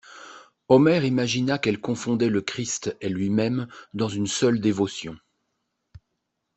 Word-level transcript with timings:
Omer 0.67 1.05
imagina 1.05 1.59
qu'elle 1.59 1.79
confondait 1.79 2.29
le 2.31 2.41
Christ 2.41 2.97
et 3.01 3.09
lui-même 3.09 3.67
dans 3.93 4.09
une 4.09 4.25
seule 4.25 4.59
dévotion. 4.59 5.15